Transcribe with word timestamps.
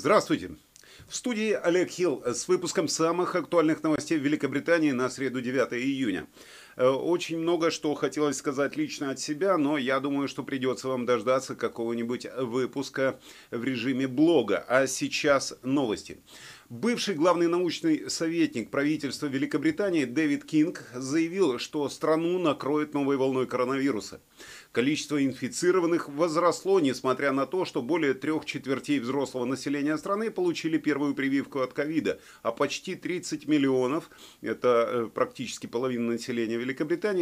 Здравствуйте. 0.00 0.52
В 1.10 1.14
студии 1.14 1.52
Олег 1.52 1.90
Хилл 1.90 2.22
с 2.24 2.48
выпуском 2.48 2.88
самых 2.88 3.36
актуальных 3.36 3.82
новостей 3.82 4.18
в 4.18 4.22
Великобритании 4.22 4.92
на 4.92 5.10
среду 5.10 5.42
9 5.42 5.74
июня. 5.74 6.26
Э, 6.80 6.88
очень 6.88 7.38
много 7.38 7.70
что 7.70 7.94
хотелось 7.94 8.38
сказать 8.38 8.74
лично 8.74 9.10
от 9.10 9.20
себя, 9.20 9.58
но 9.58 9.76
я 9.76 10.00
думаю, 10.00 10.28
что 10.28 10.42
придется 10.42 10.88
вам 10.88 11.04
дождаться 11.04 11.54
какого-нибудь 11.54 12.26
выпуска 12.38 13.20
в 13.50 13.62
режиме 13.62 14.08
блога. 14.08 14.64
А 14.66 14.86
сейчас 14.86 15.54
новости. 15.62 16.22
Бывший 16.70 17.16
главный 17.16 17.48
научный 17.48 18.08
советник 18.08 18.70
правительства 18.70 19.26
Великобритании 19.26 20.04
Дэвид 20.04 20.44
Кинг 20.44 20.84
заявил, 20.94 21.58
что 21.58 21.88
страну 21.88 22.38
накроет 22.38 22.94
новой 22.94 23.16
волной 23.16 23.48
коронавируса. 23.48 24.20
Количество 24.70 25.20
инфицированных 25.20 26.08
возросло, 26.08 26.78
несмотря 26.78 27.32
на 27.32 27.46
то, 27.46 27.64
что 27.64 27.82
более 27.82 28.14
трех 28.14 28.44
четвертей 28.44 29.00
взрослого 29.00 29.46
населения 29.46 29.98
страны 29.98 30.30
получили 30.30 30.78
первую 30.78 31.16
прививку 31.16 31.58
от 31.58 31.72
ковида, 31.72 32.20
а 32.42 32.52
почти 32.52 32.94
30 32.94 33.48
миллионов, 33.48 34.08
это 34.40 34.88
э, 34.88 35.08
практически 35.12 35.66
половина 35.66 36.12
населения 36.12 36.56
Великобритании, 36.56 36.69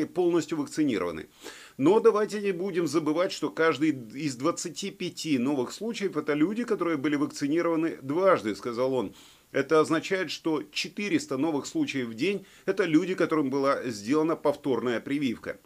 полностью 0.06 0.58
вакцинированы. 0.58 1.28
Но 1.76 2.00
давайте 2.00 2.40
не 2.40 2.52
будем 2.52 2.86
забывать, 2.86 3.32
что 3.32 3.50
каждый 3.50 3.90
из 3.90 4.36
25 4.36 5.38
новых 5.38 5.72
случаев 5.72 6.16
это 6.16 6.34
люди, 6.34 6.64
которые 6.64 6.96
были 6.96 7.16
вакцинированы 7.16 7.98
дважды, 8.02 8.54
сказал 8.56 8.94
он. 8.94 9.14
Это 9.52 9.80
означает, 9.80 10.30
что 10.30 10.62
400 10.62 11.36
новых 11.38 11.66
случаев 11.66 12.08
в 12.08 12.14
день– 12.14 12.44
это 12.66 12.84
люди, 12.84 13.14
которым 13.14 13.50
была 13.50 13.84
сделана 13.84 14.36
повторная 14.36 15.00
прививка. 15.00 15.58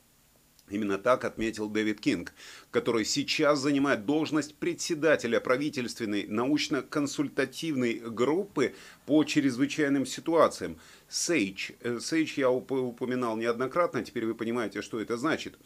Именно 0.73 0.97
так 0.97 1.25
отметил 1.25 1.69
Дэвид 1.69 2.01
Кинг, 2.01 2.33
который 2.71 3.05
сейчас 3.05 3.59
занимает 3.59 4.07
должность 4.07 4.55
председателя 4.55 5.39
правительственной 5.39 6.27
научно-консультативной 6.27 7.95
группы 7.95 8.75
по 9.05 9.23
чрезвычайным 9.25 10.07
ситуациям. 10.07 10.79
SAGE. 11.13 11.77
SAGE 11.83 12.33
я 12.37 12.51
упоминал 12.51 13.37
неоднократно, 13.37 14.03
теперь 14.03 14.25
вы 14.25 14.35
понимаете, 14.35 14.81
что 14.81 14.99
это 14.99 15.19
значит. 15.19 15.59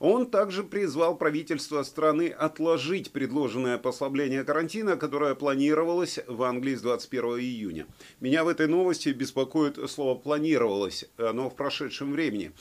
Он 0.00 0.28
также 0.28 0.64
призвал 0.64 1.16
правительство 1.16 1.82
страны 1.84 2.28
отложить 2.28 3.12
предложенное 3.12 3.78
послабление 3.78 4.42
карантина, 4.42 4.96
которое 4.96 5.34
планировалось 5.36 6.18
в 6.26 6.42
Англии 6.42 6.74
с 6.74 6.82
21 6.82 7.24
июня. 7.38 7.86
Меня 8.20 8.42
в 8.42 8.48
этой 8.48 8.66
новости 8.66 9.10
беспокоит 9.10 9.78
слово 9.88 10.18
«планировалось», 10.18 11.04
оно 11.16 11.48
в 11.48 11.54
прошедшем 11.54 12.12
времени. 12.12 12.52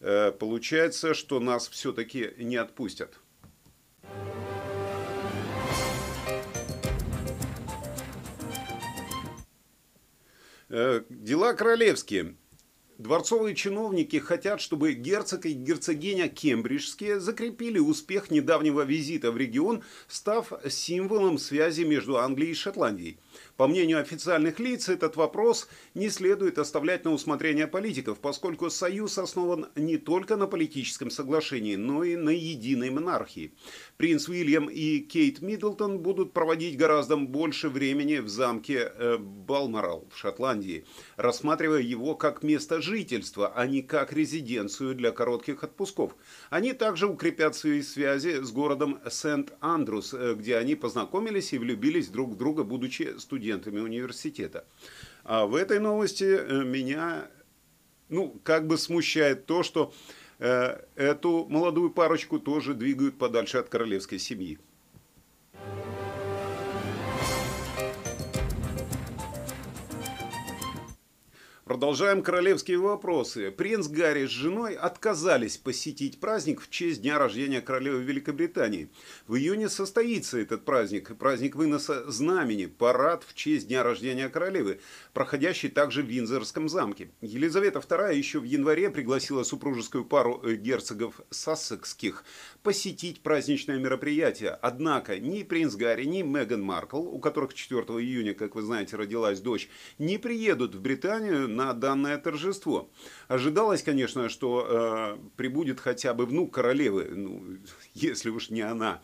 Э, 0.00 0.30
получается, 0.30 1.14
что 1.14 1.40
нас 1.40 1.68
все-таки 1.68 2.32
не 2.38 2.56
отпустят. 2.56 3.18
Дела 10.68 11.54
королевские. 11.54 12.36
Дворцовые 12.98 13.54
чиновники 13.54 14.16
хотят, 14.16 14.60
чтобы 14.60 14.92
герцог 14.92 15.46
и 15.46 15.52
герцогиня 15.52 16.28
Кембриджские 16.28 17.20
закрепили 17.20 17.78
успех 17.78 18.32
недавнего 18.32 18.82
визита 18.82 19.30
в 19.30 19.36
регион, 19.36 19.84
став 20.08 20.52
символом 20.68 21.38
связи 21.38 21.82
между 21.82 22.18
Англией 22.18 22.52
и 22.52 22.56
Шотландией. 22.56 23.20
По 23.56 23.66
мнению 23.66 24.00
официальных 24.00 24.60
лиц, 24.60 24.88
этот 24.88 25.16
вопрос 25.16 25.68
не 25.94 26.10
следует 26.10 26.58
оставлять 26.58 27.04
на 27.04 27.12
усмотрение 27.12 27.66
политиков, 27.66 28.18
поскольку 28.18 28.70
союз 28.70 29.18
основан 29.18 29.66
не 29.74 29.98
только 29.98 30.36
на 30.36 30.46
политическом 30.46 31.10
соглашении, 31.10 31.76
но 31.76 32.04
и 32.04 32.16
на 32.16 32.30
единой 32.30 32.90
монархии. 32.90 33.52
Принц 33.96 34.28
Уильям 34.28 34.66
и 34.66 35.00
Кейт 35.00 35.40
Миддлтон 35.42 35.98
будут 35.98 36.32
проводить 36.32 36.76
гораздо 36.76 37.16
больше 37.16 37.68
времени 37.68 38.18
в 38.18 38.28
замке 38.28 38.92
э, 38.94 39.18
Балморал 39.18 40.08
в 40.12 40.16
Шотландии, 40.16 40.84
рассматривая 41.16 41.80
его 41.80 42.14
как 42.14 42.42
место 42.42 42.80
жительства, 42.80 43.52
а 43.54 43.66
не 43.66 43.82
как 43.82 44.12
резиденцию 44.12 44.94
для 44.94 45.10
коротких 45.10 45.64
отпусков. 45.64 46.14
Они 46.50 46.72
также 46.72 47.06
укрепят 47.06 47.56
свои 47.56 47.82
связи 47.82 48.42
с 48.42 48.52
городом 48.52 49.00
Сент-Андрус, 49.10 50.14
э, 50.14 50.34
где 50.34 50.56
они 50.56 50.74
познакомились 50.74 51.52
и 51.52 51.58
влюбились 51.58 52.08
друг 52.08 52.30
в 52.30 52.36
друга, 52.36 52.64
будучи 52.64 53.18
студентами 53.28 53.78
университета. 53.78 54.64
А 55.22 55.44
в 55.44 55.54
этой 55.54 55.78
новости 55.80 56.24
э, 56.24 56.64
меня, 56.64 57.28
ну, 58.08 58.40
как 58.42 58.66
бы 58.66 58.78
смущает 58.78 59.44
то, 59.44 59.62
что 59.62 59.92
э, 60.38 60.80
эту 60.96 61.46
молодую 61.50 61.90
парочку 61.90 62.38
тоже 62.38 62.72
двигают 62.72 63.18
подальше 63.18 63.58
от 63.58 63.68
королевской 63.68 64.18
семьи. 64.18 64.58
Продолжаем 71.68 72.22
королевские 72.22 72.78
вопросы. 72.78 73.50
Принц 73.50 73.88
Гарри 73.88 74.24
с 74.26 74.30
женой 74.30 74.74
отказались 74.74 75.58
посетить 75.58 76.18
праздник 76.18 76.62
в 76.62 76.70
честь 76.70 77.02
дня 77.02 77.18
рождения 77.18 77.60
королевы 77.60 78.02
Великобритании. 78.04 78.88
В 79.26 79.36
июне 79.36 79.68
состоится 79.68 80.38
этот 80.38 80.64
праздник, 80.64 81.14
праздник 81.18 81.56
выноса 81.56 82.10
знамени, 82.10 82.64
парад 82.64 83.22
в 83.22 83.34
честь 83.34 83.68
дня 83.68 83.82
рождения 83.82 84.30
королевы, 84.30 84.80
проходящий 85.12 85.68
также 85.68 86.02
в 86.02 86.06
Винзорском 86.06 86.70
замке. 86.70 87.10
Елизавета 87.20 87.80
II 87.80 88.16
еще 88.16 88.40
в 88.40 88.44
январе 88.44 88.88
пригласила 88.88 89.42
супружескую 89.42 90.06
пару 90.06 90.40
э, 90.42 90.54
герцогов 90.54 91.20
сассекских 91.28 92.24
посетить 92.62 93.20
праздничное 93.20 93.76
мероприятие. 93.76 94.52
Однако 94.62 95.18
ни 95.18 95.42
принц 95.42 95.74
Гарри, 95.74 96.06
ни 96.06 96.22
Меган 96.22 96.62
Маркл, 96.62 97.02
у 97.02 97.18
которых 97.18 97.52
4 97.52 97.82
июня, 97.82 98.32
как 98.32 98.54
вы 98.54 98.62
знаете, 98.62 98.96
родилась 98.96 99.40
дочь, 99.40 99.68
не 99.98 100.16
приедут 100.16 100.74
в 100.74 100.80
Британию 100.80 101.57
на 101.58 101.74
данное 101.74 102.18
торжество. 102.18 102.88
Ожидалось, 103.26 103.82
конечно, 103.82 104.28
что 104.28 104.66
э, 104.68 105.18
прибудет 105.36 105.80
хотя 105.80 106.14
бы 106.14 106.24
внук 106.24 106.54
королевы, 106.54 107.08
ну, 107.10 107.44
если 107.94 108.30
уж 108.30 108.50
не 108.50 108.60
она. 108.60 109.02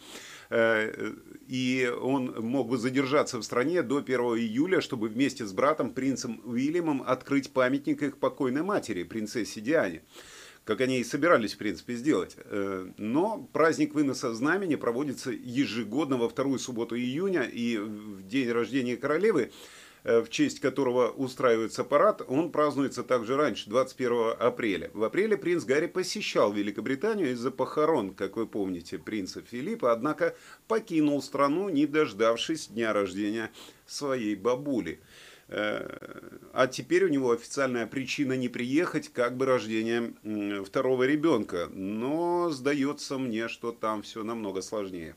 Э, 0.50 1.12
и 1.48 1.92
он 2.00 2.34
мог 2.40 2.68
бы 2.68 2.78
задержаться 2.78 3.38
в 3.38 3.42
стране 3.42 3.82
до 3.82 3.98
1 3.98 4.20
июля, 4.20 4.80
чтобы 4.80 5.08
вместе 5.08 5.44
с 5.44 5.52
братом, 5.52 5.90
принцем 5.90 6.40
Уильямом, 6.44 7.02
открыть 7.04 7.52
памятник 7.52 8.02
их 8.02 8.18
покойной 8.18 8.62
матери, 8.62 9.02
принцессе 9.02 9.60
Диане 9.60 10.02
как 10.64 10.80
они 10.80 11.00
и 11.00 11.04
собирались, 11.04 11.52
в 11.52 11.58
принципе, 11.58 11.94
сделать. 11.94 12.36
Э, 12.38 12.88
но 12.96 13.48
праздник 13.52 13.94
выноса 13.94 14.32
знамени 14.32 14.76
проводится 14.76 15.30
ежегодно 15.30 16.16
во 16.16 16.28
вторую 16.28 16.58
субботу 16.58 16.96
июня, 16.96 17.42
и 17.42 17.76
в 17.76 18.26
день 18.26 18.50
рождения 18.50 18.96
королевы 18.96 19.52
в 20.04 20.28
честь 20.28 20.60
которого 20.60 21.08
устраивается 21.08 21.82
парад, 21.82 22.22
он 22.28 22.52
празднуется 22.52 23.02
также 23.02 23.36
раньше, 23.36 23.70
21 23.70 24.34
апреля. 24.38 24.90
В 24.92 25.02
апреле 25.02 25.36
принц 25.36 25.64
Гарри 25.64 25.86
посещал 25.86 26.52
Великобританию 26.52 27.32
из-за 27.32 27.50
похорон, 27.50 28.14
как 28.14 28.36
вы 28.36 28.46
помните, 28.46 28.98
принца 28.98 29.40
Филиппа, 29.40 29.92
однако 29.92 30.36
покинул 30.68 31.22
страну, 31.22 31.70
не 31.70 31.86
дождавшись 31.86 32.68
дня 32.68 32.92
рождения 32.92 33.50
своей 33.86 34.34
бабули. 34.34 35.00
Э, 35.48 35.88
а 36.52 36.66
теперь 36.66 37.04
у 37.04 37.08
него 37.08 37.32
официальная 37.32 37.86
причина 37.86 38.34
не 38.34 38.48
приехать, 38.48 39.12
как 39.12 39.36
бы 39.36 39.46
рождение 39.46 40.14
второго 40.64 41.04
ребенка. 41.04 41.68
Но 41.70 42.50
сдается 42.50 43.18
мне, 43.18 43.48
что 43.48 43.72
там 43.72 44.02
все 44.02 44.22
намного 44.22 44.62
сложнее. 44.62 45.16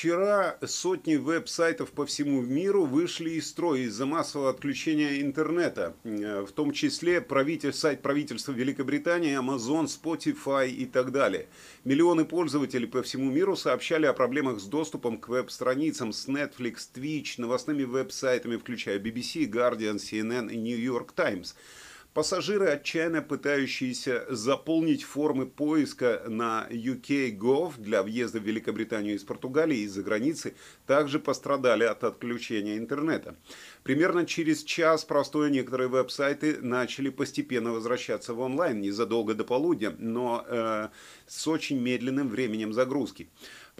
Вчера 0.00 0.56
сотни 0.64 1.16
веб-сайтов 1.16 1.90
по 1.90 2.06
всему 2.06 2.40
миру 2.40 2.86
вышли 2.86 3.32
из 3.32 3.50
строя 3.50 3.80
из-за 3.82 4.06
массового 4.06 4.48
отключения 4.48 5.20
интернета, 5.20 5.94
э, 6.04 6.40
в 6.48 6.52
том 6.52 6.72
числе 6.72 7.20
правитель, 7.20 7.74
сайт 7.74 8.00
правительства 8.00 8.52
Великобритании, 8.52 9.38
Amazon, 9.38 9.88
Spotify 9.88 10.70
и 10.70 10.86
так 10.86 11.12
далее. 11.12 11.48
Миллионы 11.84 12.24
пользователей 12.24 12.86
по 12.86 13.02
всему 13.02 13.30
миру 13.30 13.56
сообщали 13.56 14.06
о 14.06 14.14
проблемах 14.14 14.60
с 14.60 14.64
доступом 14.64 15.18
к 15.18 15.28
веб-страницам 15.28 16.14
с 16.14 16.28
Netflix, 16.28 16.88
Twitch, 16.94 17.34
новостными 17.36 17.82
веб-сайтами, 17.82 18.56
включая 18.56 18.98
BBC, 18.98 19.50
Guardian, 19.50 19.96
CNN 19.96 20.50
и 20.50 20.56
New 20.56 20.78
York 20.78 21.12
Times– 21.12 21.54
Пассажиры, 22.12 22.66
отчаянно 22.66 23.22
пытающиеся 23.22 24.26
заполнить 24.28 25.04
формы 25.04 25.46
поиска 25.46 26.24
на 26.26 26.66
UK.gov 26.68 27.74
для 27.78 28.02
въезда 28.02 28.40
в 28.40 28.42
Великобританию 28.42 29.14
из 29.14 29.22
Португалии 29.22 29.78
и 29.78 29.82
из-за 29.84 30.02
границы, 30.02 30.56
также 30.88 31.20
пострадали 31.20 31.84
от 31.84 32.02
отключения 32.02 32.78
интернета. 32.78 33.36
Примерно 33.84 34.26
через 34.26 34.64
час 34.64 35.04
простое 35.04 35.50
некоторые 35.50 35.86
веб-сайты 35.86 36.58
начали 36.60 37.10
постепенно 37.10 37.70
возвращаться 37.70 38.34
в 38.34 38.40
онлайн 38.40 38.80
незадолго 38.80 39.34
до 39.34 39.44
полудня, 39.44 39.94
но 39.96 40.44
э, 40.48 40.88
с 41.28 41.46
очень 41.46 41.78
медленным 41.78 42.28
временем 42.28 42.72
загрузки. 42.72 43.28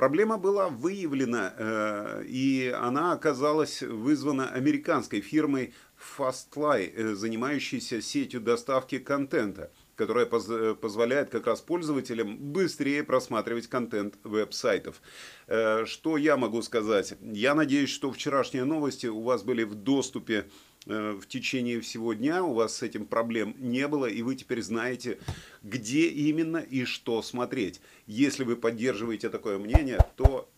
Проблема 0.00 0.38
была 0.38 0.70
выявлена, 0.70 1.52
э, 1.58 2.24
и 2.26 2.74
она 2.74 3.12
оказалась 3.12 3.82
вызвана 3.82 4.48
американской 4.48 5.20
фирмой 5.20 5.74
Fastly, 6.16 6.90
э, 6.94 7.14
занимающейся 7.14 8.00
сетью 8.00 8.40
доставки 8.40 8.98
контента. 8.98 9.70
которая 9.96 10.24
поз 10.24 10.48
позволяет 10.80 11.28
как 11.28 11.46
раз 11.46 11.60
пользователям 11.60 12.38
быстрее 12.38 13.04
просматривать 13.04 13.66
контент 13.66 14.14
веб-сайтов. 14.24 15.02
Э, 15.46 15.84
что 15.84 16.16
я 16.16 16.38
могу 16.38 16.62
сказать? 16.62 17.12
Я 17.20 17.54
надеюсь, 17.54 17.90
что 17.90 18.10
вчерашние 18.10 18.64
новости 18.64 19.08
у 19.08 19.20
вас 19.20 19.42
были 19.42 19.64
в 19.64 19.74
доступе 19.74 20.34
э, 20.38 20.44
в 20.86 21.22
течение 21.26 21.80
всего 21.80 22.14
дня, 22.14 22.42
у 22.42 22.54
вас 22.54 22.76
с 22.76 22.82
этим 22.82 23.06
проблем 23.06 23.54
не 23.58 23.86
было, 23.86 24.06
и 24.06 24.22
вы 24.22 24.34
теперь 24.34 24.62
знаете, 24.62 25.18
где 25.62 26.08
именно 26.08 26.58
и 26.58 26.84
что 26.84 27.22
смотреть. 27.22 27.80
Если 28.06 28.44
вы 28.44 28.56
поддерживаете 28.56 29.28
такое 29.28 29.58
мнение, 29.58 29.98
то 30.16 30.50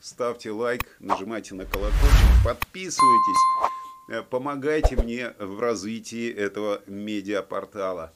ставьте 0.00 0.50
лайк, 0.50 0.96
нажимайте 1.00 1.54
на 1.54 1.64
колокольчик, 1.64 2.44
подписывайтесь, 2.44 3.38
э, 4.10 4.22
помогайте 4.22 4.96
мне 4.96 5.34
в 5.38 5.60
развитии 5.60 6.30
этого 6.30 6.82
медиапортала. 6.86 8.12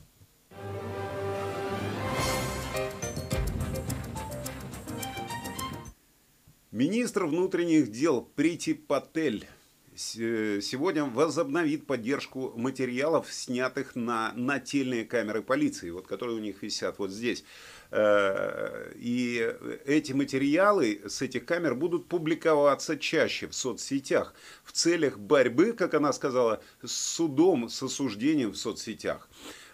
Министр 6.70 7.26
внутренних 7.26 7.90
дел 7.90 8.22
Прити 8.22 8.72
Патель 8.72 9.44
э, 9.44 9.61
сегодня 9.94 11.04
возобновит 11.04 11.86
поддержку 11.86 12.52
материалов, 12.56 13.32
снятых 13.32 13.94
на 13.94 14.32
нательные 14.34 15.04
камеры 15.04 15.42
полиции, 15.42 15.90
вот, 15.90 16.06
которые 16.06 16.36
у 16.36 16.40
них 16.40 16.62
висят 16.62 16.98
вот 16.98 17.10
здесь. 17.10 17.44
Э, 17.90 18.92
и 18.96 19.54
эти 19.84 20.12
материалы 20.12 21.02
с 21.06 21.20
этих 21.20 21.44
камер 21.44 21.74
будут 21.74 22.06
публиковаться 22.06 22.96
чаще 22.96 23.46
в 23.48 23.54
соцсетях 23.54 24.34
в 24.64 24.72
целях 24.72 25.18
борьбы, 25.18 25.74
как 25.74 25.92
она 25.92 26.12
сказала, 26.14 26.62
с 26.82 26.92
судом, 26.92 27.68
с 27.68 27.82
осуждением 27.82 28.52
в 28.52 28.56
соцсетях. 28.56 29.28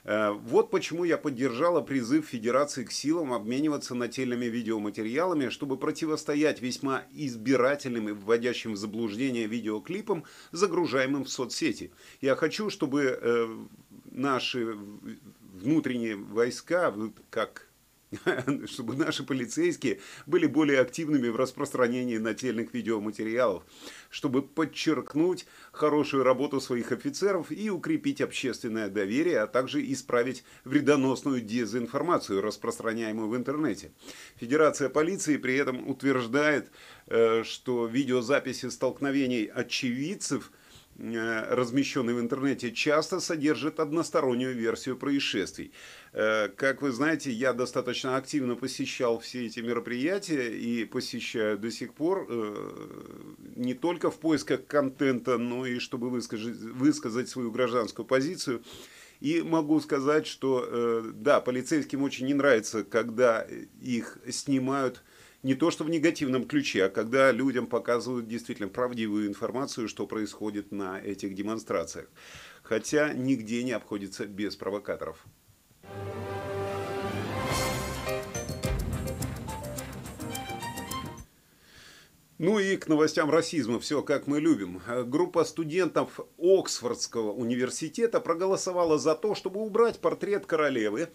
Э, 0.08 0.30
вот 0.30 0.70
почему 0.70 1.04
я 1.04 1.18
поддержала 1.18 1.82
призыв 1.82 2.26
Федерации 2.26 2.82
к 2.84 2.90
силам 2.90 3.34
обмениваться 3.34 3.94
нательными 3.94 4.46
видеоматериалами, 4.46 5.50
чтобы 5.50 5.76
противостоять 5.76 6.62
весьма 6.62 7.02
избирательным 7.12 8.08
и 8.08 8.12
вводящим 8.12 8.72
в 8.72 8.78
заблуждение 8.78 9.46
видеоклипам, 9.46 10.24
загружаемым 10.50 11.24
в 11.24 11.28
соцсети. 11.28 11.92
Я 12.22 12.36
хочу, 12.36 12.70
чтобы 12.70 13.18
э, 13.20 13.48
наши 14.10 14.78
внутренние 15.52 16.16
войска, 16.16 16.94
как 17.28 17.67
чтобы 18.66 18.96
наши 18.96 19.22
полицейские 19.22 20.00
были 20.26 20.46
более 20.46 20.80
активными 20.80 21.28
в 21.28 21.36
распространении 21.36 22.18
нательных 22.18 22.72
видеоматериалов, 22.72 23.64
чтобы 24.10 24.42
подчеркнуть 24.42 25.46
хорошую 25.72 26.24
работу 26.24 26.60
своих 26.60 26.92
офицеров 26.92 27.50
и 27.50 27.70
укрепить 27.70 28.20
общественное 28.20 28.88
доверие, 28.88 29.40
а 29.40 29.46
также 29.46 29.80
исправить 29.92 30.44
вредоносную 30.64 31.40
дезинформацию, 31.40 32.40
распространяемую 32.40 33.28
в 33.28 33.36
интернете. 33.36 33.92
Федерация 34.36 34.88
полиции 34.88 35.36
при 35.36 35.56
этом 35.56 35.88
утверждает, 35.88 36.70
э, 37.06 37.42
что 37.44 37.86
видеозаписи 37.86 38.66
столкновений 38.70 39.44
очевидцев– 39.44 40.50
размещенный 40.98 42.14
в 42.14 42.20
интернете, 42.20 42.72
часто 42.72 43.20
содержит 43.20 43.78
одностороннюю 43.78 44.54
версию 44.54 44.96
происшествий. 44.96 45.72
Э, 46.12 46.48
как 46.48 46.82
вы 46.82 46.90
знаете, 46.90 47.30
я 47.30 47.52
достаточно 47.52 48.16
активно 48.16 48.56
посещал 48.56 49.20
все 49.20 49.46
эти 49.46 49.60
мероприятия 49.60 50.50
и 50.50 50.84
посещаю 50.84 51.56
до 51.58 51.70
сих 51.70 51.94
пор 51.94 52.26
э, 52.28 53.36
не 53.54 53.74
только 53.74 54.10
в 54.10 54.18
поисках 54.18 54.66
контента, 54.66 55.38
но 55.38 55.66
и 55.66 55.78
чтобы 55.78 56.10
высказать, 56.10 56.56
высказать 56.56 57.28
свою 57.28 57.52
гражданскую 57.52 58.04
позицию. 58.04 58.62
И 59.20 59.42
могу 59.42 59.80
сказать, 59.80 60.28
что 60.28 61.02
да, 61.12 61.40
полицейским 61.40 62.04
очень 62.04 62.26
не 62.26 62.34
нравится, 62.34 62.84
когда 62.84 63.44
их 63.82 64.18
снимают 64.30 65.02
не 65.42 65.54
то 65.54 65.70
что 65.70 65.84
в 65.84 65.90
негативном 65.90 66.46
ключе, 66.46 66.84
а 66.84 66.88
когда 66.88 67.30
людям 67.30 67.66
показывают 67.66 68.26
действительно 68.26 68.68
правдивую 68.68 69.28
информацию, 69.28 69.88
что 69.88 70.06
происходит 70.06 70.72
на 70.72 71.00
этих 71.00 71.34
демонстрациях. 71.34 72.08
Хотя 72.62 73.12
нигде 73.14 73.62
не 73.62 73.72
обходится 73.72 74.26
без 74.26 74.56
провокаторов. 74.56 75.24
Ну 82.38 82.60
и 82.60 82.76
к 82.76 82.86
новостям 82.86 83.30
расизма. 83.30 83.80
Все 83.80 84.00
как 84.00 84.28
мы 84.28 84.38
любим. 84.38 84.80
Группа 85.06 85.44
студентов 85.44 86.20
Оксфордского 86.38 87.32
университета 87.32 88.20
проголосовала 88.20 88.96
за 88.96 89.16
то, 89.16 89.34
чтобы 89.34 89.60
убрать 89.60 89.98
портрет 89.98 90.46
королевы 90.46 91.08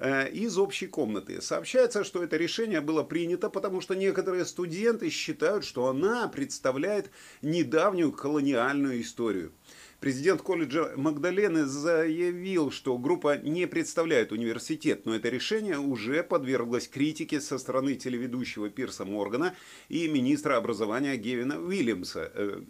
из 0.00 0.56
общей 0.56 0.86
комнаты. 0.86 1.42
Сообщается, 1.42 2.04
что 2.04 2.22
это 2.22 2.36
решение 2.36 2.80
было 2.80 3.02
принято, 3.02 3.50
потому 3.50 3.80
что 3.80 3.94
некоторые 3.94 4.46
студенты 4.46 5.10
считают, 5.10 5.64
что 5.64 5.88
она 5.88 6.26
представляет 6.28 7.10
недавнюю 7.42 8.12
колониальную 8.12 9.00
историю. 9.02 9.52
Президент 10.00 10.40
колледжа 10.40 10.92
Магдалены 10.96 11.66
заявил, 11.66 12.70
что 12.70 12.96
группа 12.96 13.36
не 13.36 13.66
представляет 13.66 14.32
университет, 14.32 15.04
но 15.04 15.14
это 15.14 15.28
решение 15.28 15.78
уже 15.78 16.22
подверглось 16.22 16.88
критике 16.88 17.38
со 17.38 17.58
стороны 17.58 17.94
телеведущего 17.96 18.70
Пирса 18.70 19.04
Моргана 19.04 19.54
и 19.90 20.08
министра 20.08 20.56
образования 20.56 21.18
Гевина 21.18 21.60
Уильямса, 21.60 22.32
э, 22.34 22.62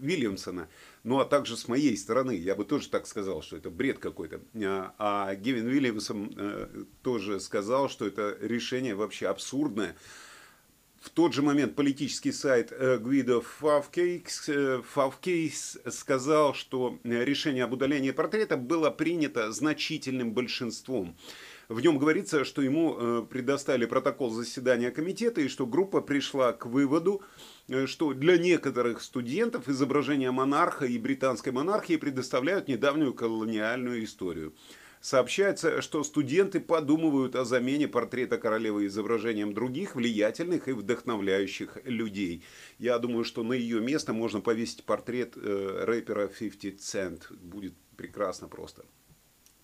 Уильямсона. 0.00 0.68
Ну 1.02 1.18
а 1.18 1.24
также 1.24 1.56
с 1.56 1.66
моей 1.66 1.96
стороны, 1.96 2.36
я 2.36 2.54
бы 2.54 2.64
тоже 2.64 2.88
так 2.88 3.08
сказал, 3.08 3.42
что 3.42 3.56
это 3.56 3.70
бред 3.70 3.98
какой-то. 3.98 4.40
А, 4.64 4.94
а 4.98 5.34
Гевин 5.34 5.66
Уильямсон 5.66 6.32
э, 6.36 6.84
тоже 7.02 7.40
сказал, 7.40 7.88
что 7.88 8.06
это 8.06 8.38
решение 8.40 8.94
вообще 8.94 9.26
абсурдное. 9.26 9.96
В 11.00 11.10
тот 11.10 11.32
же 11.32 11.42
момент 11.42 11.76
политический 11.76 12.32
сайт 12.32 12.72
э, 12.72 12.98
Гвидо 12.98 13.40
Фавкейс, 13.40 14.48
э, 14.48 14.82
Фавкейс 14.84 15.78
сказал, 15.90 16.54
что 16.54 16.98
решение 17.04 17.64
об 17.64 17.72
удалении 17.72 18.10
портрета 18.10 18.56
было 18.56 18.90
принято 18.90 19.52
значительным 19.52 20.32
большинством. 20.32 21.16
В 21.68 21.80
нем 21.80 21.98
говорится, 21.98 22.44
что 22.44 22.62
ему 22.62 22.96
э, 22.98 23.26
предоставили 23.30 23.86
протокол 23.86 24.30
заседания 24.30 24.90
комитета 24.90 25.40
и 25.40 25.48
что 25.48 25.66
группа 25.66 26.00
пришла 26.00 26.52
к 26.52 26.66
выводу, 26.66 27.22
что 27.86 28.12
для 28.12 28.36
некоторых 28.36 29.00
студентов 29.00 29.68
изображение 29.68 30.32
монарха 30.32 30.86
и 30.86 30.98
британской 30.98 31.52
монархии 31.52 31.96
предоставляют 31.96 32.66
недавнюю 32.66 33.14
колониальную 33.14 34.02
историю. 34.02 34.52
Сообщается, 35.00 35.80
что 35.80 36.02
студенты 36.02 36.60
подумывают 36.60 37.36
о 37.36 37.44
замене 37.44 37.86
портрета 37.86 38.36
королевы 38.38 38.86
изображением 38.86 39.54
других 39.54 39.94
влиятельных 39.94 40.68
и 40.68 40.72
вдохновляющих 40.72 41.78
людей. 41.84 42.42
Я 42.78 42.98
думаю, 42.98 43.24
что 43.24 43.44
на 43.44 43.52
ее 43.52 43.80
место 43.80 44.12
можно 44.12 44.40
повесить 44.40 44.84
портрет 44.84 45.34
э, 45.36 45.84
рэпера 45.84 46.26
50 46.26 46.74
Cent. 46.80 47.22
Будет 47.36 47.74
прекрасно 47.96 48.48
просто. 48.48 48.84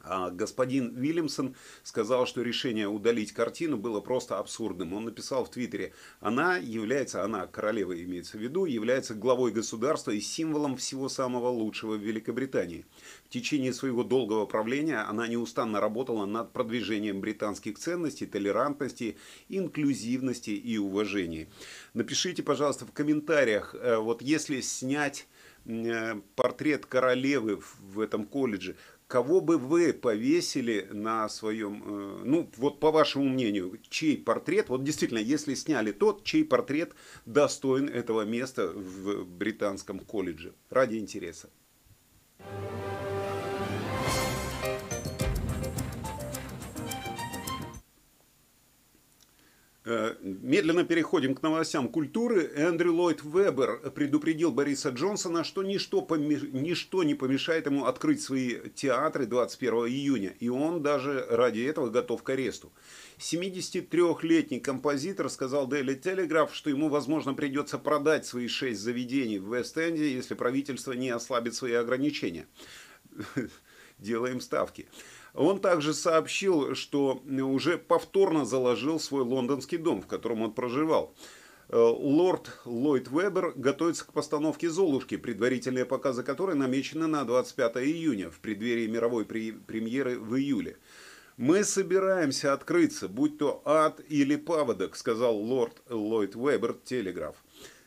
А 0.06 0.30
господин 0.30 0.94
Вильямсон 0.94 1.54
сказал, 1.82 2.26
что 2.26 2.42
решение 2.42 2.88
удалить 2.88 3.32
картину 3.32 3.76
было 3.76 4.00
просто 4.00 4.38
абсурдным. 4.38 4.92
Он 4.92 5.04
написал 5.04 5.44
в 5.44 5.50
Твиттере, 5.50 5.92
она 6.20 6.56
является, 6.56 7.24
она, 7.24 7.46
королева 7.46 8.00
имеется 8.02 8.36
в 8.36 8.40
виду, 8.40 8.66
является 8.66 9.14
главой 9.14 9.52
государства 9.52 10.10
и 10.10 10.20
символом 10.20 10.76
всего 10.76 11.08
самого 11.08 11.48
лучшего 11.48 11.94
в 11.94 12.00
Великобритании. 12.00 12.84
В 13.24 13.30
течение 13.30 13.72
своего 13.72 14.04
долгого 14.04 14.46
правления 14.46 14.98
она 14.98 15.26
неустанно 15.26 15.80
работала 15.80 16.26
над 16.26 16.52
продвижением 16.52 17.20
британских 17.20 17.78
ценностей, 17.78 18.26
толерантности, 18.26 19.16
инклюзивности 19.48 20.50
и 20.50 20.78
уважения. 20.78 21.48
Напишите, 21.94 22.42
пожалуйста, 22.42 22.86
в 22.86 22.92
комментариях, 22.92 23.74
э, 23.74 23.96
вот 23.96 24.22
если 24.22 24.60
снять 24.60 25.26
э, 25.64 26.20
портрет 26.36 26.86
королевы 26.86 27.60
в 27.80 28.00
этом 28.00 28.26
колледже, 28.26 28.76
кого 29.14 29.40
бы 29.40 29.58
вы 29.58 29.92
повесили 29.92 30.88
на 30.90 31.28
своем, 31.28 31.84
э, 31.86 32.22
ну 32.24 32.50
вот 32.56 32.80
по 32.80 32.90
вашему 32.90 33.28
мнению, 33.28 33.78
чей 33.88 34.16
портрет, 34.18 34.68
вот 34.70 34.82
действительно, 34.82 35.18
если 35.18 35.54
сняли 35.54 35.92
тот, 35.92 36.24
чей 36.24 36.44
портрет 36.44 36.96
достоин 37.24 37.88
этого 37.88 38.22
места 38.22 38.66
в 38.66 39.24
британском 39.24 40.00
колледже, 40.00 40.52
ради 40.68 40.96
интереса. 40.96 41.48
Э, 42.40 43.13
медленно 49.84 50.84
переходим 50.84 51.34
к 51.34 51.42
новостям 51.42 51.88
культуры. 51.88 52.50
Эндрю 52.56 52.94
Ллойд 52.94 53.22
Вебер 53.22 53.90
предупредил 53.90 54.50
Бориса 54.50 54.88
Джонсона, 54.88 55.44
что 55.44 55.62
ничто, 55.62 56.00
помеш... 56.00 56.42
ничто 56.52 57.02
не 57.02 57.14
помешает 57.14 57.66
ему 57.66 57.84
открыть 57.84 58.22
свои 58.22 58.70
театры 58.74 59.26
21 59.26 59.74
июня. 59.86 60.34
И 60.40 60.48
он 60.48 60.82
даже 60.82 61.26
ради 61.28 61.60
этого 61.60 61.90
готов 61.90 62.22
к 62.22 62.30
аресту. 62.30 62.72
73-летний 63.18 64.60
композитор 64.60 65.28
сказал 65.28 65.68
Daily 65.68 66.00
Telegraph, 66.00 66.50
что 66.52 66.70
ему, 66.70 66.88
возможно, 66.88 67.34
придется 67.34 67.78
продать 67.78 68.26
свои 68.26 68.48
шесть 68.48 68.80
заведений 68.80 69.38
в 69.38 69.54
Вест-Энде, 69.54 70.12
если 70.12 70.34
правительство 70.34 70.92
не 70.92 71.10
ослабит 71.10 71.54
свои 71.54 71.74
ограничения. 71.74 72.46
Делаем 73.98 74.40
ставки. 74.40 74.86
Он 75.34 75.58
также 75.60 75.94
сообщил, 75.94 76.74
что 76.74 77.22
уже 77.26 77.76
повторно 77.76 78.44
заложил 78.44 79.00
свой 79.00 79.22
лондонский 79.22 79.78
дом, 79.78 80.00
в 80.00 80.06
котором 80.06 80.42
он 80.42 80.52
проживал. 80.52 81.14
Э, 81.68 81.76
лорд 81.76 82.60
Ллойд 82.64 83.08
Вебер 83.10 83.52
готовится 83.56 84.06
к 84.06 84.12
постановке 84.12 84.70
«Золушки», 84.70 85.16
предварительные 85.16 85.84
показы 85.84 86.22
которой 86.22 86.54
намечены 86.54 87.08
на 87.08 87.24
25 87.24 87.78
июня, 87.78 88.30
в 88.30 88.38
преддверии 88.38 88.86
мировой 88.86 89.24
премьеры 89.24 90.20
в 90.20 90.36
июле. 90.36 90.76
«Мы 91.36 91.64
собираемся 91.64 92.52
открыться, 92.52 93.08
будь 93.08 93.38
то 93.38 93.60
ад 93.64 94.00
или 94.08 94.36
паводок», 94.36 94.94
сказал 94.94 95.36
лорд 95.36 95.82
Ллойд 95.90 96.36
Вебер, 96.36 96.74
телеграф. 96.84 97.36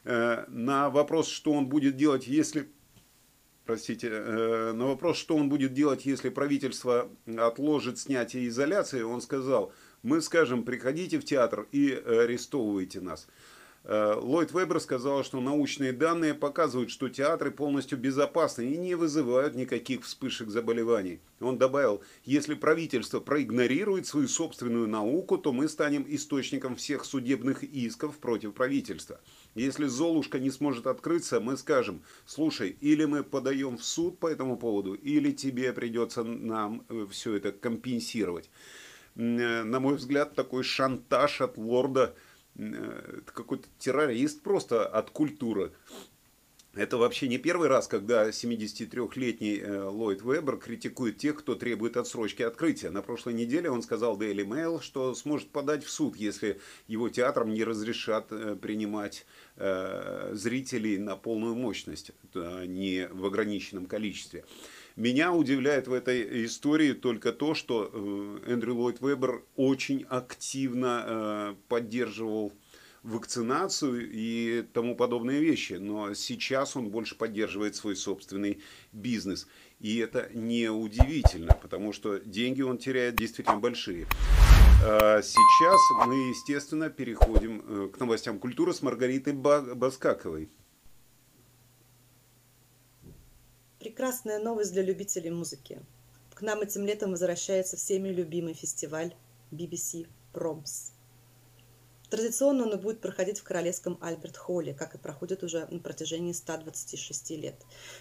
Э, 0.03 0.43
на 0.49 0.89
вопрос, 0.89 1.29
что 1.29 1.53
он 1.53 1.67
будет 1.67 1.95
делать, 1.95 2.27
если 2.27 2.67
простите, 3.67 4.07
э, 4.09 4.71
на 4.71 4.87
вопрос, 4.87 5.17
что 5.17 5.35
он 5.35 5.49
будет 5.49 5.73
делать, 5.73 6.05
если 6.05 6.29
правительство 6.29 7.09
отложит 7.37 7.99
снятие 7.99 8.47
изоляции, 8.47 9.01
он 9.03 9.21
сказал, 9.21 9.71
мы 10.01 10.21
скажем, 10.21 10.63
приходите 10.63 11.19
в 11.19 11.25
театр 11.25 11.67
и 11.71 11.91
арестовывайте 11.91 13.01
нас. 13.01 13.27
Э, 13.83 14.15
Ллойд 14.19 14.51
Вебер 14.51 14.79
сказал, 14.79 15.23
что 15.23 15.39
научные 15.39 15.93
данные 15.93 16.33
показывают, 16.33 16.89
что 16.89 17.07
театры 17.09 17.51
полностью 17.51 17.97
безопасны 17.97 18.73
и 18.73 18.77
не 18.77 18.95
вызывают 18.95 19.55
никаких 19.55 20.03
вспышек 20.03 20.49
заболеваний. 20.49 21.19
Он 21.39 21.57
добавил, 21.57 22.01
если 22.25 22.55
правительство 22.55 23.19
проигнорирует 23.19 24.05
свою 24.05 24.27
собственную 24.27 24.87
науку, 24.87 25.37
то 25.37 25.53
мы 25.53 25.69
станем 25.69 26.05
источником 26.09 26.75
всех 26.75 27.05
судебных 27.05 27.63
исков 27.63 28.17
против 28.17 28.53
правительства. 28.53 29.21
Если 29.55 29.85
Золушка 29.85 30.39
не 30.39 30.51
сможет 30.51 30.87
открыться, 30.87 31.39
мы 31.39 31.55
скажем, 31.55 32.01
слушай, 32.25 32.75
или 32.81 33.05
мы 33.05 33.23
подаем 33.23 33.77
в 33.77 33.83
суд 33.83 34.19
по 34.19 34.27
этому 34.27 34.57
поводу, 34.57 34.95
или 34.95 35.31
тебе 35.31 35.71
придется 35.71 36.23
нам 36.23 36.83
э, 36.89 37.07
все 37.09 37.35
это 37.35 37.53
компенсировать. 37.53 38.49
Э, 39.15 39.63
на 39.63 39.79
мой 39.79 39.95
взгляд, 39.95 40.35
такой 40.35 40.63
шантаж 40.63 41.39
от 41.39 41.57
лорда– 41.57 42.13
какой-то 43.25 43.67
террорист 43.79 44.41
просто 44.41 44.85
от 44.85 45.11
культуры. 45.11 45.71
Это 46.77 46.97
вообще 46.97 47.27
не 47.27 47.39
первый 47.39 47.69
раз, 47.69 47.87
когда 47.87 48.29
73-летний 48.29 49.57
э, 49.57 49.81
Ллойд 49.81 50.21
Вебер 50.21 50.57
критикует 50.57 51.17
тех, 51.17 51.37
кто 51.37 51.55
требует 51.55 51.97
отсрочки 51.97 52.43
открытия. 52.43 52.91
На 52.91 53.01
прошлой 53.01 53.33
неделе 53.33 53.71
он 53.71 53.81
сказал 53.81 54.15
Daily 54.15 54.45
Mail, 54.45 54.79
что 54.79 55.15
сможет 55.15 55.49
подать 55.49 55.83
в 55.83 55.89
суд, 55.89 56.15
если 56.17 56.59
его 56.85 57.09
театрам 57.09 57.51
не 57.51 57.63
разрешат 57.63 58.27
э, 58.31 58.55
принимать 58.55 59.25
зрителей 59.57 60.99
на 60.99 61.15
полную 61.15 61.55
мощность, 61.55 62.11
а 62.35 62.63
не 62.65 63.07
в 63.07 63.25
ограниченном 63.25 63.87
количестве. 63.87 64.45
Меня 64.97 65.31
удивляет 65.31 65.87
в 65.87 65.93
этой 65.93 66.45
истории 66.45 66.93
только 66.93 67.31
то, 67.31 67.53
что 67.53 67.91
э, 67.93 68.39
Эндрю 68.47 68.73
Ллойд 68.73 68.99
Вебер 68.99 69.43
очень 69.55 70.03
активно 70.09 71.03
э, 71.05 71.55
поддерживал 71.67 72.51
вакцинацию 73.03 74.09
и 74.11 74.65
тому 74.73 74.95
подобные 74.95 75.39
вещи. 75.39 75.73
Но 75.73 76.15
сейчас 76.15 76.75
он 76.75 76.89
больше 76.89 77.15
поддерживает 77.15 77.75
свой 77.75 77.95
собственный 77.95 78.59
бизнес. 78.91 79.47
И 79.79 79.99
это 79.99 80.31
не 80.33 80.67
удивительно, 80.71 81.53
потому 81.61 81.93
что 81.93 82.17
деньги 82.17 82.63
он 82.63 82.79
теряет 82.79 83.17
действительно 83.17 83.59
большие. 83.59 84.07
А 84.83 85.21
сейчас 85.21 85.79
мы, 86.07 86.15
естественно, 86.29 86.89
переходим 86.89 87.61
э, 87.63 87.89
к 87.93 87.99
новостям 87.99 88.39
культуры 88.39 88.73
с 88.73 88.81
Маргаритой 88.81 89.33
Баскаковой. 89.33 90.49
Прекрасная 93.97 94.37
новость 94.37 94.73
для 94.73 94.83
любителей 94.83 95.31
музыки. 95.31 95.81
К 96.35 96.43
нам 96.43 96.61
этим 96.61 96.85
летом 96.85 97.09
возвращается 97.09 97.77
всеми 97.77 98.09
любимый 98.09 98.53
фестиваль 98.53 99.15
BBC 99.49 100.07
Proms. 100.33 100.91
Традиционно 102.11 102.69
он 102.69 102.79
будет 102.79 103.01
проходить 103.01 103.39
в 103.39 103.43
Королевском 103.43 103.97
Альберт-Холле, 103.99 104.75
как 104.75 104.93
и 104.93 104.99
проходит 104.99 105.41
уже 105.41 105.65
на 105.71 105.79
протяжении 105.79 106.31
126 106.31 107.31
лет. 107.31 107.55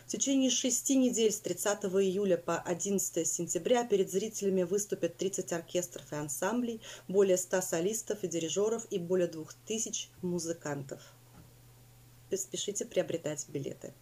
В 0.05 0.11
течение 0.11 0.51
шести 0.51 0.97
недель 0.97 1.33
с 1.33 1.41
30 1.41 1.85
июля 1.85 2.37
по 2.37 2.59
11 2.59 3.27
сентября 3.27 3.83
перед 3.87 4.11
зрителями 4.11 4.65
выступят 4.65 5.17
30 5.17 5.51
оркестров 5.55 6.13
и 6.13 6.17
ансамблей, 6.17 6.83
более 7.09 7.39
100 7.39 7.63
солистов 7.63 8.23
и 8.23 8.29
дирижеров 8.29 8.85
и 8.91 8.99
более 8.99 9.29
2000 9.29 10.11
музыкантов. 10.21 11.01
Спешите 12.31 12.85
приобретать 12.85 13.47
билеты. 13.49 13.95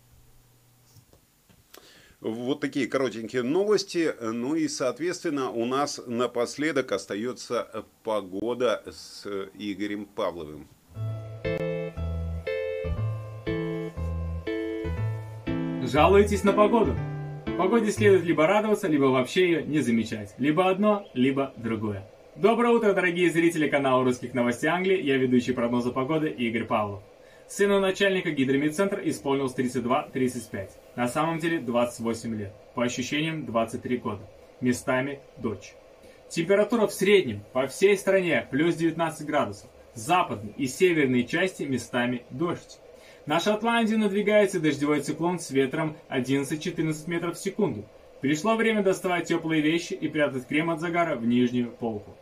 Вот 2.21 2.61
такие 2.61 2.87
коротенькие 2.87 3.43
новости. 3.43 4.15
Ну 4.21 4.55
и, 4.55 4.69
соответственно, 4.69 5.51
у 5.51 5.65
нас 5.65 6.01
напоследок 6.07 6.93
остается 6.93 7.85
погода 8.03 8.83
с 8.87 9.27
Игорем 9.59 10.07
Павловым. 10.07 10.69
Жалуетесь 15.87 16.45
на 16.45 16.53
погоду? 16.53 16.95
Погоде 17.59 17.93
следует 17.93 18.25
либо 18.25 18.47
радоваться, 18.47 18.89
либо 18.89 19.05
вообще 19.05 19.45
ее 19.45 19.63
не 19.63 19.81
замечать. 19.81 20.35
Либо 20.39 20.71
одно, 20.71 21.07
либо 21.15 21.53
другое. 21.57 22.09
Доброе 22.37 22.75
утро, 22.75 22.95
дорогие 22.95 23.31
зрители 23.31 23.69
канала 23.69 24.03
русских 24.03 24.35
новостей 24.35 24.69
Англии. 24.69 25.01
Я 25.01 25.19
ведущий 25.19 25.53
прогноза 25.53 25.91
погоды 25.91 26.29
Игорь 26.31 26.65
Павлов. 26.65 27.03
Сыну 27.47 27.79
начальника 27.79 28.31
гидромедцентра 28.31 29.01
исполнилось 29.09 29.55
32-35. 29.55 30.71
На 30.97 31.09
самом 31.09 31.39
деле 31.39 31.61
28 31.61 32.37
лет. 32.37 32.53
По 32.75 32.85
ощущениям 32.85 33.45
23 33.45 33.97
года. 33.99 34.23
Местами 34.61 35.21
дочь. 35.37 35.75
Температура 36.29 36.87
в 36.87 36.93
среднем 36.93 37.45
по 37.53 37.67
всей 37.67 37.97
стране 37.97 38.47
плюс 38.51 38.77
19 38.77 39.27
градусов. 39.27 39.69
Западной 39.95 40.53
и 40.57 40.67
северной 40.67 41.25
части 41.25 41.63
местами 41.65 42.25
дождь. 42.31 42.79
На 43.27 43.41
Шотландию 43.41 43.99
надвигается 43.99 44.59
дождевой 44.59 45.01
циклон 45.01 45.39
с 45.39 45.51
ветром 45.51 45.97
11-14 46.11 47.09
метров 47.09 47.37
в 47.37 47.41
секунду. 47.41 47.85
Пришло 48.21 48.57
время 48.57 48.83
доставать 48.83 49.29
теплые 49.29 49.61
вещи 49.61 49.93
и 49.93 50.09
прятать 50.09 50.47
крем 50.47 50.71
от 50.71 50.81
загара 50.81 51.15
в 51.15 51.27
нижнюю 51.27 51.71
полку. 51.71 52.17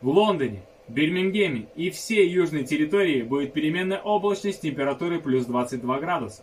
В 0.00 0.08
Лондоне 0.08 0.62
Бирмингеме 0.88 1.66
и 1.76 1.90
всей 1.90 2.28
южной 2.28 2.64
территории 2.64 3.22
будет 3.22 3.52
переменная 3.52 4.00
облачность 4.00 4.62
температуры 4.62 5.20
плюс 5.20 5.44
22 5.44 5.98
градуса. 6.00 6.42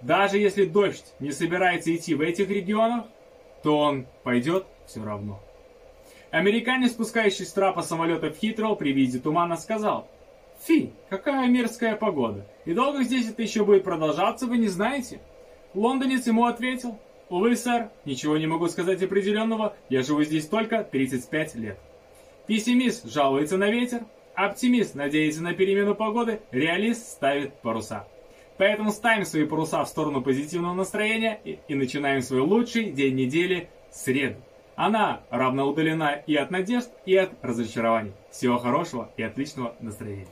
Даже 0.00 0.38
если 0.38 0.64
дождь 0.64 1.12
не 1.18 1.32
собирается 1.32 1.94
идти 1.94 2.14
в 2.14 2.20
этих 2.20 2.48
регионах, 2.48 3.06
то 3.62 3.76
он 3.76 4.06
пойдет 4.22 4.64
все 4.86 5.02
равно. 5.02 5.40
Американец, 6.30 6.92
спускающий 6.92 7.44
с 7.44 7.52
трапа 7.52 7.82
самолета 7.82 8.30
в 8.30 8.36
Хитроу 8.36 8.76
при 8.76 8.92
виде 8.92 9.18
тумана, 9.18 9.56
сказал, 9.56 10.08
«Фи, 10.62 10.92
какая 11.08 11.48
мерзкая 11.48 11.96
погода, 11.96 12.46
и 12.64 12.72
долго 12.72 13.02
здесь 13.02 13.28
это 13.28 13.42
еще 13.42 13.64
будет 13.64 13.82
продолжаться, 13.82 14.46
вы 14.46 14.58
не 14.58 14.68
знаете?» 14.68 15.20
Лондонец 15.74 16.26
ему 16.26 16.44
ответил, 16.44 16.98
«Увы, 17.28 17.56
сэр, 17.56 17.90
ничего 18.04 18.36
не 18.36 18.46
могу 18.46 18.68
сказать 18.68 19.02
определенного, 19.02 19.76
я 19.88 20.02
живу 20.02 20.22
здесь 20.22 20.46
только 20.46 20.84
35 20.84 21.54
лет». 21.56 21.78
Пессимист 22.50 23.08
жалуется 23.08 23.56
на 23.58 23.70
ветер, 23.70 24.00
оптимист 24.34 24.96
надеется 24.96 25.40
на 25.40 25.54
перемену 25.54 25.94
погоды, 25.94 26.40
реалист 26.50 27.06
ставит 27.06 27.54
паруса. 27.62 28.08
Поэтому 28.58 28.90
ставим 28.90 29.24
свои 29.24 29.44
паруса 29.44 29.84
в 29.84 29.88
сторону 29.88 30.20
позитивного 30.20 30.74
настроения 30.74 31.40
и, 31.44 31.60
начинаем 31.72 32.22
свой 32.22 32.40
лучший 32.40 32.90
день 32.90 33.14
недели– 33.14 33.68
среду. 33.92 34.34
Она 34.74 35.20
равно 35.30 35.68
удалена 35.68 36.14
и 36.26 36.34
от 36.34 36.50
надежд, 36.50 36.90
и 37.06 37.14
от 37.14 37.30
разочарований. 37.40 38.14
Всего 38.32 38.58
хорошего 38.58 39.12
и 39.16 39.22
отличного 39.22 39.76
настроения. 39.78 40.26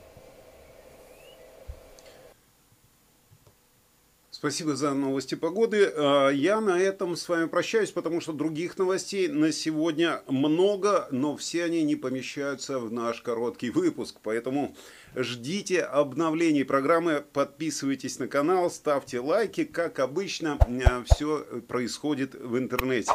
Спасибо 4.38 4.76
за 4.76 4.94
новости 4.94 5.34
погоды. 5.34 5.92
А, 5.96 6.28
я 6.28 6.60
на 6.60 6.78
этом 6.78 7.16
с 7.16 7.28
вами 7.28 7.48
прощаюсь, 7.48 7.90
потому 7.90 8.20
что 8.20 8.32
других 8.32 8.78
новостей 8.78 9.26
на 9.26 9.50
сегодня 9.50 10.22
много, 10.28 11.08
но 11.10 11.36
все 11.36 11.64
они 11.64 11.82
не 11.82 11.96
помещаются 11.96 12.78
в 12.78 12.92
наш 12.92 13.20
короткий 13.20 13.70
выпуск. 13.70 14.20
Поэтому 14.22 14.76
ждите 15.16 15.82
обновлений 15.82 16.64
программы, 16.64 17.24
подписывайтесь 17.32 18.20
на 18.20 18.28
канал, 18.28 18.70
ставьте 18.70 19.18
лайки. 19.18 19.64
Как 19.64 19.98
обычно, 19.98 20.56
а, 20.86 21.02
все 21.12 21.38
происходит 21.66 22.34
в 22.34 22.56
интернете. 22.56 23.14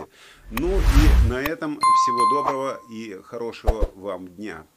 Ну 0.52 0.68
и 0.68 1.30
на 1.30 1.42
этом 1.42 1.80
всего 1.80 2.36
доброго 2.36 2.82
и 2.92 3.18
хорошего 3.24 3.90
вам 3.96 4.28
дня. 4.28 4.68